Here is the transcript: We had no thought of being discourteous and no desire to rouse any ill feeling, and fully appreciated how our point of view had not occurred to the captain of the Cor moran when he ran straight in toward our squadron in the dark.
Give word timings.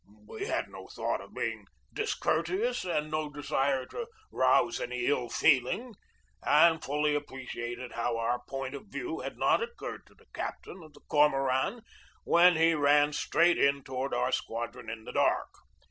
We 0.27 0.47
had 0.47 0.67
no 0.67 0.87
thought 0.87 1.21
of 1.21 1.35
being 1.35 1.67
discourteous 1.93 2.85
and 2.85 3.11
no 3.11 3.29
desire 3.29 3.85
to 3.85 4.07
rouse 4.31 4.81
any 4.81 5.05
ill 5.05 5.29
feeling, 5.29 5.93
and 6.41 6.83
fully 6.83 7.13
appreciated 7.13 7.91
how 7.91 8.17
our 8.17 8.41
point 8.49 8.73
of 8.73 8.87
view 8.87 9.19
had 9.19 9.37
not 9.37 9.61
occurred 9.61 10.07
to 10.07 10.15
the 10.15 10.25
captain 10.33 10.81
of 10.81 10.93
the 10.95 11.01
Cor 11.01 11.29
moran 11.29 11.83
when 12.23 12.55
he 12.55 12.73
ran 12.73 13.13
straight 13.13 13.59
in 13.59 13.83
toward 13.83 14.11
our 14.11 14.31
squadron 14.31 14.89
in 14.89 15.03
the 15.03 15.11
dark. 15.13 15.51